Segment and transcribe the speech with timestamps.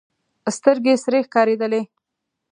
[0.57, 1.81] سترګې سرې ښکارېدلې.